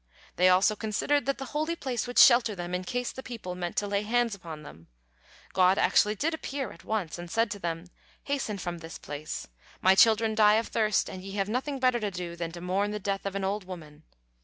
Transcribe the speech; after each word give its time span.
They 0.35 0.49
also 0.49 0.75
considered 0.75 1.27
that 1.27 1.37
the 1.37 1.45
holy 1.53 1.75
place 1.75 2.07
would 2.07 2.17
shelter 2.17 2.55
them 2.55 2.73
in 2.73 2.83
case 2.83 3.11
the 3.11 3.21
people 3.21 3.53
meant 3.53 3.75
to 3.75 3.87
lay 3.87 4.01
hands 4.01 4.33
upon 4.33 4.63
them. 4.63 4.87
God 5.53 5.77
actually 5.77 6.15
did 6.15 6.33
appear 6.33 6.71
at 6.71 6.83
once, 6.83 7.19
and 7.19 7.29
said 7.29 7.51
to 7.51 7.59
them: 7.59 7.85
"Hasten 8.23 8.57
from 8.57 8.79
this 8.79 8.97
place; 8.97 9.47
My 9.79 9.93
children 9.93 10.33
die 10.33 10.55
of 10.55 10.69
thirst, 10.69 11.07
and 11.07 11.21
ye 11.23 11.33
have 11.33 11.49
nothing 11.49 11.77
better 11.77 11.99
to 11.99 12.09
do 12.09 12.35
than 12.35 12.51
to 12.53 12.61
mourn 12.61 12.89
the 12.89 12.97
death 12.99 13.27
of 13.27 13.35
an 13.35 13.43
old 13.43 13.65
woman!" 13.65 14.01